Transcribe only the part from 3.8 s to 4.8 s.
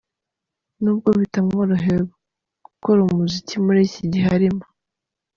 iki gihe arimo.